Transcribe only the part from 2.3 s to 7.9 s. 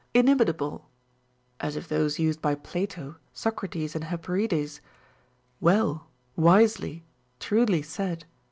by Plato, Socrates, and Hyperides, ΛΥβΙΙ! Wisely! Truly